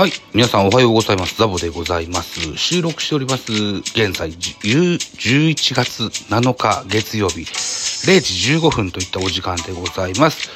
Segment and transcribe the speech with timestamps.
[0.00, 0.12] はい。
[0.32, 1.36] 皆さんおはようございます。
[1.36, 2.56] ザボでございます。
[2.56, 3.52] 収録しております。
[3.52, 10.48] 現在、11月7日月曜日、0時15分といったお時間でございます。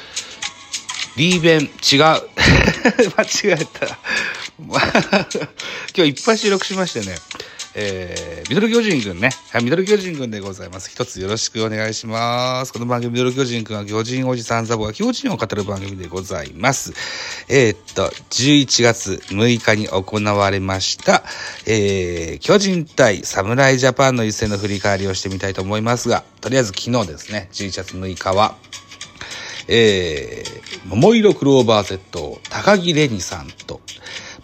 [1.15, 1.69] リーベン、違う。
[3.15, 3.99] 間違えた。
[4.57, 5.27] 今
[5.93, 7.15] 日いっぱい収録しましてね。
[7.77, 9.31] えー、ミドル巨人軍ね。
[9.51, 10.89] はい、ミドル巨人軍でございます。
[10.89, 12.71] 一つよろしくお願いします。
[12.71, 16.93] この番組、ミドル巨人軍は巨人おじさんザボが巨人を語る番組でございます。
[17.49, 21.23] えーっと、11月6日に行われました、
[21.67, 28.55] えー、巨人対侍ジャパンの一戦の振り返りをしてみたいと思いますが、とりあえず昨日ですね、11月6日は、
[29.67, 33.81] えー、桃色クローバー Z、高木レニさんと、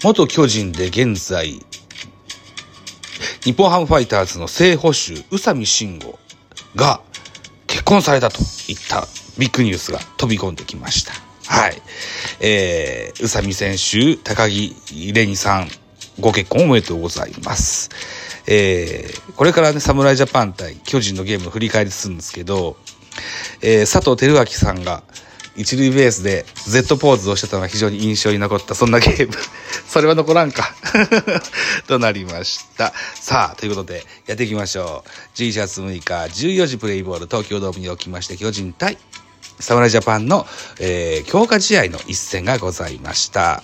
[0.04, 1.64] 元巨人で現在、
[3.44, 6.20] 日本ハムファイターズの正捕手、宇佐美慎吾
[6.76, 7.02] が
[7.66, 9.08] 結婚されたといった
[9.40, 11.14] ビッグニュースが飛び込んできました。
[11.48, 11.82] はい。
[12.40, 14.76] えー、宇佐美選手、高木
[15.14, 15.70] レニさん、
[16.20, 17.90] ご結婚おめでとうございます。
[18.46, 22.78] えー、これからね、侍ジャパン対巨人のゲームの振り返りするんですけど、
[23.62, 25.02] えー、佐藤輝明さんが
[25.62, 29.34] 一塁ベースで Z ポーズをしてたのが非常に印象に残った、そんなゲーム。
[29.88, 30.76] それは残らんか。
[31.88, 32.94] となりました。
[33.16, 35.38] さあ、ということで、やっていきましょう。
[35.38, 38.98] 11月6日、14時プレイボール、東京ドームにおきまして、巨人対
[39.60, 40.48] 侍ジャパンの、
[40.80, 43.64] えー強化試合の一戦がございました。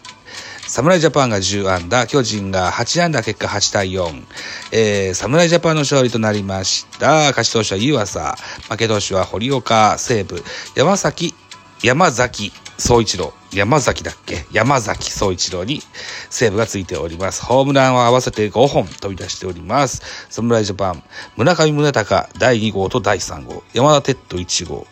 [0.68, 4.24] 侍ジャパンが10安打、巨人が8安打、結果8対4。
[4.74, 7.30] えー、侍ジャパンの勝利となりました。
[7.30, 8.36] 勝ち投手は湯浅、
[8.70, 10.44] 負け投手は堀岡、西武、
[10.76, 11.34] 山崎、
[11.84, 14.46] 山崎総一郎、山崎だっけ？
[14.52, 15.82] 山崎総一郎に
[16.30, 17.44] セーブがついております。
[17.46, 20.02] ホームランを合わせて5本飛び出しております。
[20.30, 21.04] 侍ジャパン、
[21.38, 24.88] 村上宗隆第2号と第3号、山田哲人1号、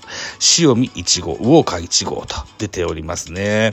[0.60, 3.72] 塩見1号、ウォーカー1号と出ておりますね。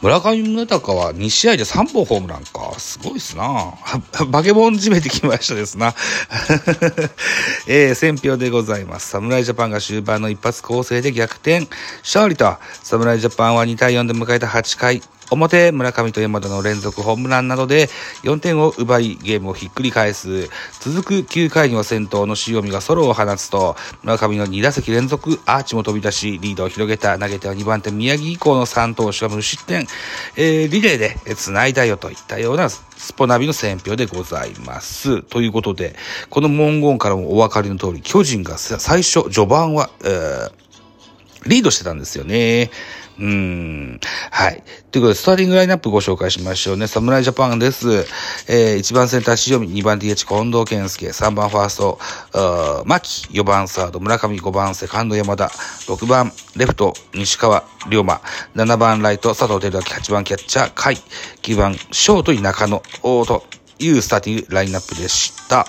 [0.00, 2.78] 村上宗隆は2試合で3本ホームランか。
[2.78, 3.74] すごいっすな。
[4.30, 5.94] バケモンじめてきましたですな。
[7.66, 9.08] えー、選票でございます。
[9.08, 11.66] 侍ジャパンが終盤の一発攻勢で逆転。
[12.02, 15.02] 勝利と、侍ジャパンは2対4で迎えた8回。
[15.30, 17.88] 表、村上と山田の連続ホームランなどで
[18.22, 20.48] 4点を奪いゲームをひっくり返す。
[20.80, 27.18] 続く9回には先頭の塩見がソロを放つと、村上の2打席連続アーチも飛び出し、リードを広げた。
[27.18, 29.86] 投げては2番手宮城以降の3投手が無失点。
[30.36, 35.22] えーリレーで繋いだよといったようなスポナビの選評でございます。
[35.22, 35.96] ということで、
[36.30, 40.68] この文言からもお分かりの通り、巨人が最初、序盤は、えー
[41.46, 42.70] リードしてたんですよね。
[43.18, 44.00] うーん。
[44.38, 44.62] はい。
[44.92, 46.86] ということで、スターティングラインナップご紹介しましょうね。
[46.86, 48.06] 侍ジャパンです。
[48.46, 51.98] えー、1番センター塩見、2番 DH 近藤健介、3番ファースト、
[52.34, 58.20] あー牧、4番サード村上、5番セカンド山田、6番レフト西川龍馬、
[58.54, 61.02] 7番ライト佐藤輝明、8番キャッチャー甲斐、
[61.42, 63.42] 9番ショートに中野、おーと
[63.80, 65.66] いうスターティングラインナップでした。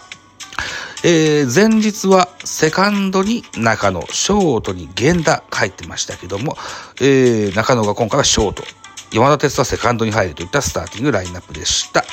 [1.03, 6.57] えー前日はセカンドに中野、ショートに源田入ってましたけども、
[6.99, 8.63] えー中野が今回はショート。
[9.11, 12.03] 山田哲はセカンドに入るといったスターティングラインナップでした。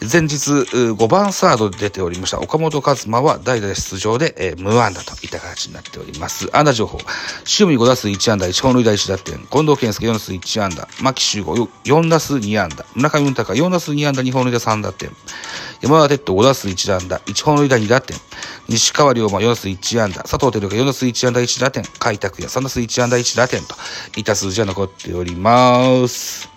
[0.00, 6.50] 前日、5番サードで出ておりました岡本和真は代打で出場で、えー無安打といった形になっております。
[6.52, 6.98] 安打情報。
[7.58, 9.38] 塩見5打数1安打1本塁打1打点。
[9.38, 10.86] 近藤健介4打数1安打。
[11.00, 12.84] 牧秀悟4打数2安打。
[12.94, 15.10] 村上宗隆4打数2安打2本塁打3打点。
[15.80, 18.18] 山田哲人5打数1安打、1本塁打2打点。
[18.68, 23.74] 西川龍馬4打数1安打、佐藤輝明4打数1安打1打点、甲斐拓也3打数1安打1打点と。
[24.16, 26.48] いった数字が残っております。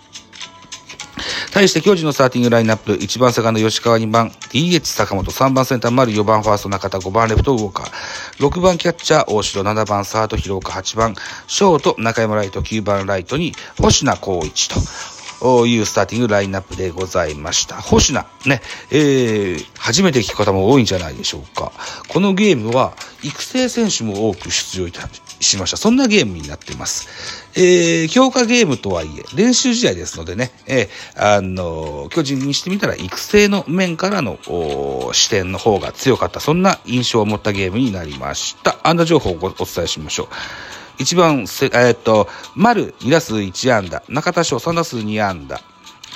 [1.52, 4.30] 対して巨人のスターティングラインナップ、1番セカンド吉川2番。
[4.52, 6.12] DH 坂本、3番センター丸。
[6.12, 6.98] 4番ファースト中田。
[6.98, 9.62] 5番レフトウォーカー、6番キャッチャー大城。
[9.62, 10.72] 7番サード広岡。
[10.72, 11.14] 8番
[11.46, 12.60] ショート中山ライト。
[12.60, 14.76] 9番ライトに星名光一と。
[15.66, 17.76] いうスターティングラインナップでございました。
[17.76, 21.72] 星名、ね、えー、初めて聞く方も多いんじゃないでしょうか。
[22.08, 25.08] このゲームは、育成選手も多く出場いた
[25.40, 25.76] しました。
[25.76, 27.08] そんなゲームになっています。
[27.54, 34.38] えー、強化ゲームとはいえ、練習試合ですのでね、えー、あの、巨人にしてみたら育成の面からの
[35.12, 38.78] 視点の方が強かった、そんな印象を持ったゲームになりました。
[38.82, 40.28] 安打情報をお伝えしましょう。
[40.98, 45.60] 1番、えっと、丸2打数1安打、中田翔3打数2安打、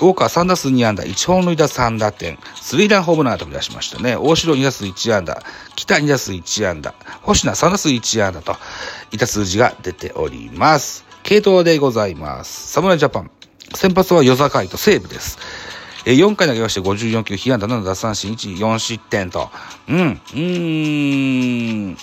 [0.01, 4.17] ウォーカー3打数2安打、1本塁打3打点、スリーランホームランが飛び出しましたね。
[4.17, 5.43] 大城2打数1安打、
[5.77, 8.57] 北2打数1安打、星名3打数1安打と
[9.13, 11.05] いた数字が出ております。
[11.23, 12.73] 系統でございます。
[12.73, 13.31] 侍ジャパン。
[13.75, 15.39] 先発は与座海と西武です。
[16.05, 19.51] え4回投げまして54球、被安打7奪三振1、4失点と。
[19.89, 21.97] うん、うーん。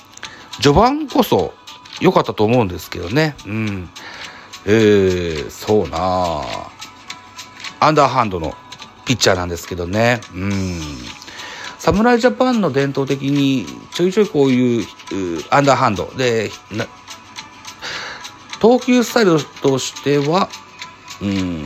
[0.62, 1.54] 序盤こそ
[2.00, 3.36] 良かったと思うんですけどね。
[3.46, 3.90] うん。
[4.66, 6.44] えー、そうな
[7.80, 8.54] アンダーハンドの
[9.06, 10.22] ピッチャーなんですけどね。
[10.34, 10.82] うん。
[11.80, 14.88] 侍ジャパンの伝統的にちょいちょいこういう
[15.50, 16.52] アンダーハンドで、
[18.60, 20.50] 投球スタイルとしては、
[21.22, 21.66] うん、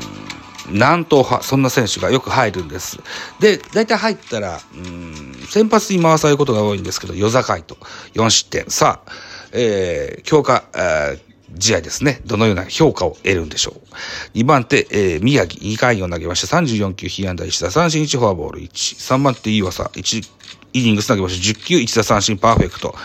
[0.69, 2.99] 南東派、そんな選手がよく入るんです。
[3.39, 7.75] で、大体入ったら、うん、先発に回されることが多いんですけど、夜境と
[8.13, 8.69] 4失点。
[8.69, 9.11] さあ、
[9.53, 11.19] えー、強化、え
[11.59, 12.21] 試合ですね。
[12.25, 14.37] どのような評価を得るんでしょう。
[14.37, 18.67] 2番手、えー、宮城、2回を投げまして、34球、被安打1打三振1フォアボール1。
[18.69, 20.31] 3番手、岩佐、1
[20.73, 22.95] イニングス投げまして、10球、1打三振パーフェクト。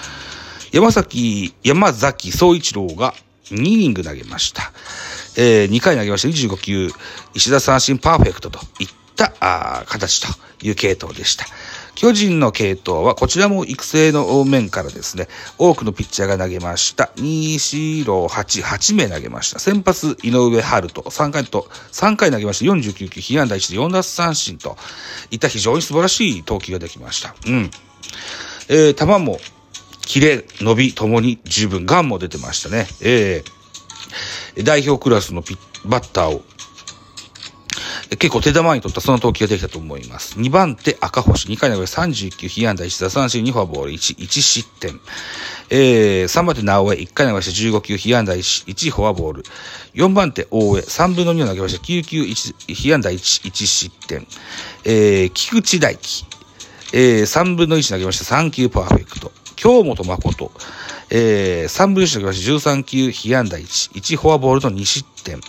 [0.72, 3.14] 山崎、山崎総一郎が
[3.50, 4.72] 2イニング投げました。
[5.36, 6.90] えー、2回投げまして25球、
[7.34, 10.28] 石田三振パーフェクトといったあ形と
[10.62, 11.46] いう系統でした。
[11.98, 15.26] 巨人の系統はこちらも育成の面からですね、
[15.58, 17.10] 多くのピッチャーが投げました。
[17.16, 19.58] 2、4、6 8、8名投げました。
[19.58, 24.76] 先発、井上春人、3回と、3回投げまして49球、被安打1で4奪三振と
[25.32, 27.34] いった非常に素晴らしい投球ができました。
[27.48, 27.68] うん。
[28.68, 29.40] えー、球も、
[30.02, 32.86] キレ、伸びともに十分、ガンも出てましたね。
[33.00, 36.42] えー、代表クラスのピバッターを
[38.16, 40.38] 結構手玉に取ったその投球ができたと思います。
[40.38, 44.99] 2番手赤星、2回の上31球、被安打1打三振2フォアボール1、1失点。
[45.69, 49.43] えー、3番手直江、1回投げまして15球、被安打 1, 1フォアボール。
[49.94, 54.26] 4番手大江、3分の2を投げまして9球、1被安打 1, 1失点。
[54.84, 56.25] えー、菊池大輝、
[56.94, 59.32] えー、3分の1投げまして3球パーフェクト。
[59.55, 60.50] 京本誠、
[61.10, 65.40] えー、3分の1投げまして13球、被安打1、1フォアボールと2失点。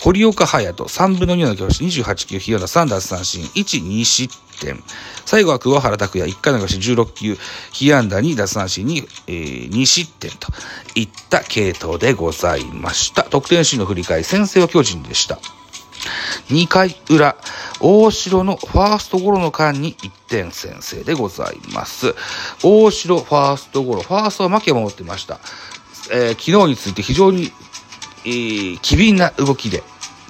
[0.00, 4.82] 堀岡隼人、3分の2の教師、28球、被安打3奪三振、1、2失点。
[5.26, 7.36] 最後は桑原拓也、1回の教師16球、
[7.72, 10.52] 被安打2奪三振に、えー、2失点と
[10.94, 13.24] いった系統でございました。
[13.24, 15.38] 得点シーンの振り返り、先制は巨人でした。
[16.50, 17.36] 2回裏、
[17.80, 22.14] 大城のファーストゴロの間に1点先制でございます。
[22.62, 25.40] 大城ファーストゴロ、ファーストは牧が守ってました。
[26.10, 27.52] えー、昨日について非常に
[28.28, 29.82] えー、機敏な動きで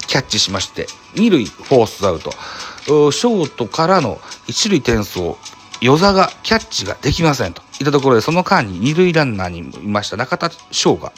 [0.07, 2.31] キャッチしまして、二塁フォースアウト。
[2.31, 5.37] ショートからの一塁転送、
[5.81, 7.61] 与座がキャッチができませんと。
[7.79, 10.17] いったところで、その間に二塁ランナーにいました。
[10.17, 11.11] 中田翔が、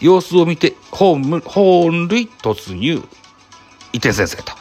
[0.00, 3.02] 様子を見て、ホーム、本塁突入、
[3.92, 4.52] 1点先制と。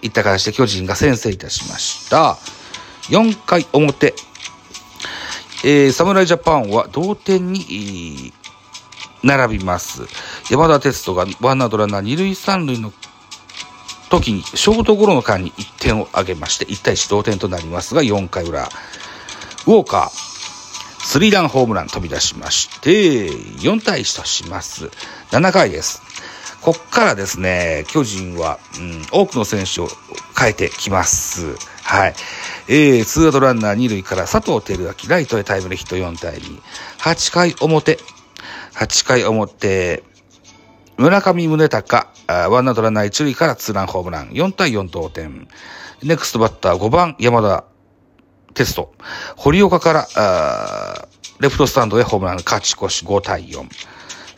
[0.00, 2.38] いった形で巨人が先制いたしました。
[3.10, 4.14] 4回表、
[5.64, 8.32] えー、侍ジャパンは同点に、
[9.22, 10.02] 並びます。
[10.50, 12.92] 山田哲人がワンアウトランナー二塁三塁の
[14.10, 20.28] 時に、ショートゴロの間に1点を挙げまして、1対1同点となりますが、4回裏、ウォーカー、
[21.04, 24.90] スリーランホームラン飛び出しまして、4対1とします。
[25.30, 26.02] 7回です。
[26.60, 29.88] こっからですね、巨人は、うん、多くの選手を
[30.38, 31.54] 変えてきます。
[31.82, 32.14] はい。
[32.68, 36.60] えー、ツーアウトランナー2塁から佐藤輝明、ライトへタイムリーヒット4対2。
[36.98, 37.98] 8回表、
[38.78, 40.04] 8回表、
[40.98, 45.48] 村上宗隆、ワンアウトランナー1塁からツーランホームラン、4対4同点。
[46.04, 47.64] ネクストバッター5番山田
[48.54, 48.94] テスト。
[49.36, 51.08] 堀岡から、
[51.40, 53.68] レフトスタンドへホームラン勝ち越し5対4。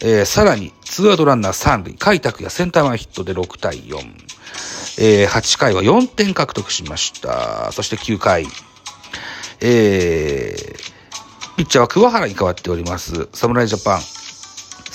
[0.00, 3.99] えー、さらに、ツーアウトランナー3塁、開拓やセンター前ヒットで6対4。
[5.00, 7.73] えー、8回は4点獲得しました。
[7.73, 8.47] そして9回、
[9.61, 13.29] えー、ピッチャーは桑原に変わっております。
[13.35, 14.20] 侍ジャパン。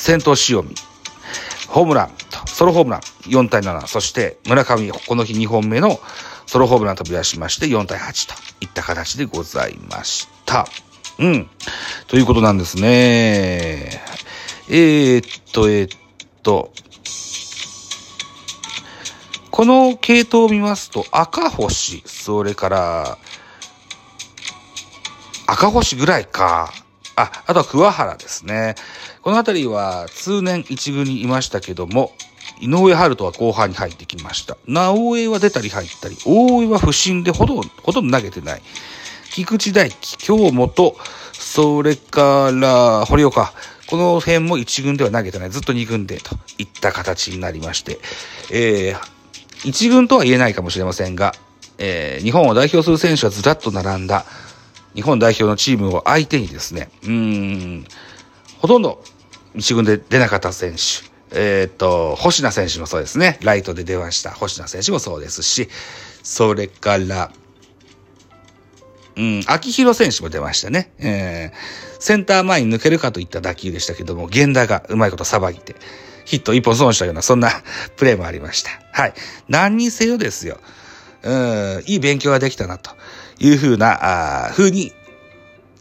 [0.06, 0.76] 先頭塩見、
[1.68, 2.12] ホームラン、
[2.46, 6.00] ソロホームラン4対7、そして村上、この日2本目の
[6.46, 10.68] ソロホームラン飛び出しまして4対8といった形でございました。
[11.18, 11.50] うん。
[12.06, 14.00] ということなんですね。
[14.70, 16.00] えー、っと、えー、っ
[16.44, 16.72] と、
[19.50, 23.18] この系統を見ますと、赤星、それから、
[25.48, 26.72] 赤星ぐらいか。
[27.16, 28.76] あ、あとは桑原ですね。
[29.22, 32.14] この辺りは通年一軍にいましたけども、
[32.60, 34.58] 井上春人は後半に入ってきました。
[34.68, 38.62] 直江は出たり入ったり、大江は不振でほとんど、ほとんど投げてない。
[39.32, 40.96] 菊池大輝、京本、
[41.34, 43.54] それから堀岡、
[43.88, 45.50] この辺も一軍では投げてない。
[45.50, 48.00] ずっと二軍でといった形になりまして、
[48.52, 48.98] えー、
[49.64, 51.34] 一軍とは言えないかもしれませんが、
[51.78, 54.26] えー、日本を代表する選手はずらっと並んだ
[54.96, 57.86] 日本代表のチームを相手にですね、うん、
[58.60, 59.04] ほとんど
[59.56, 63.38] 一軍で出なかった選手、えっ、と、星名選手もそうですね。
[63.42, 64.32] ライトで出ました。
[64.32, 65.70] 星名選手もそうですし、
[66.24, 67.32] それから、
[69.18, 70.92] うん、秋広選手も出ましたね。
[71.00, 75.76] えー、センター前に抜けるかといった打球でしたけども、源田がうまいことさばいて、
[76.26, 77.52] ヒット一本損したような、そんな
[77.96, 78.72] プレーもありました。
[78.92, 79.14] はい。
[79.48, 80.60] 何にせよですよ。
[81.24, 82.92] うん、いい勉強ができたな、と
[83.40, 84.94] いうふうな、あ風に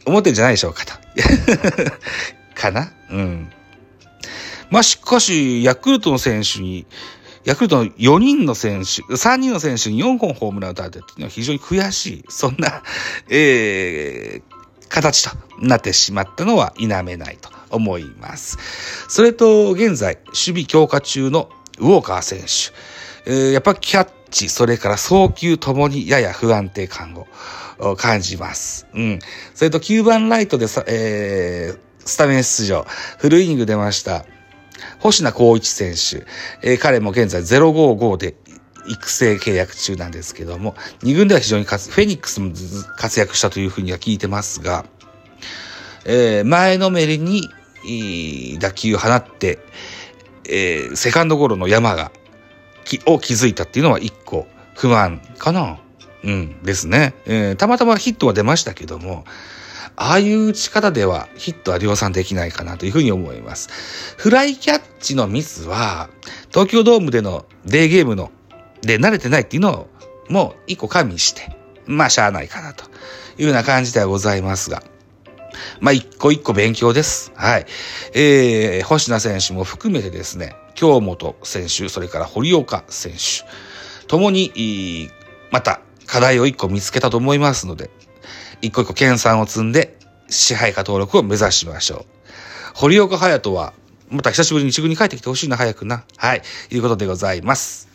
[0.05, 0.93] 思ってんじゃないでしょうかと。
[2.55, 2.91] かな？
[3.09, 3.51] うん。
[4.69, 6.85] まあ、しかし、ヤクルトの選手に、
[7.43, 12.25] ヤクルトの4人の選手、3人の選手に4本ホームランを打たれてっていうのは非常に悔しい。
[12.27, 12.81] そんな、
[13.29, 18.57] えー、形となってしまったのは否めないと思います。
[19.07, 22.73] それと、現在、守備強化中のウォーカー選手。
[23.27, 27.15] えー、やっぱキャッチ、それから送球ともにやや不安定感
[27.79, 28.87] を感じます。
[28.93, 29.19] うん。
[29.53, 32.85] それと9番ライトでさ、えー、スタメン出場。
[33.17, 34.25] フルイニング出ました。
[34.99, 36.25] 星名光一選手、
[36.61, 38.35] えー、彼も現在055で
[38.87, 42.51] 育成契約中なんですけども、2軍では非常に活、フェニックスも
[42.97, 44.85] 活躍したというふうには聞いてますが、
[46.05, 47.49] えー、前のめりに
[48.59, 49.59] 打球を放って、
[50.47, 52.11] えー、セカンドゴロの山が、
[53.05, 55.79] を築いたっていうのは一個不満かな
[56.23, 57.13] うん、ですね。
[57.25, 59.25] えー、たまたまヒットは出ましたけども、
[59.95, 63.69] ああいう打ち方ではヒットは量産できないかなというふうに思います。
[64.17, 66.09] フライキャッチのミスは、
[66.49, 68.31] 東京ドームでのデーゲームの、
[68.81, 69.87] で慣れてないっていうのを、
[70.29, 72.85] もう一個加味して、まあ、しゃあないかなと
[73.37, 74.83] いうような感じではございますが。
[75.79, 77.31] まあ、一個一個勉強です。
[77.35, 77.65] はい。
[78.13, 83.45] えー、星名選手も含めてですね、京本選手、それから堀岡選手、
[84.07, 85.09] ともに、
[85.51, 87.89] また課題を一個見つけたと思いますので、
[88.61, 89.97] 一個一個研鑽を積んで
[90.29, 92.05] 支配下登録を目指しましょう。
[92.73, 93.73] 堀岡隼人は、
[94.09, 96.03] また久しぶりに一軍に帰ってきてほしいな、早くな。
[96.17, 96.41] はい。
[96.71, 97.87] いうことでございます。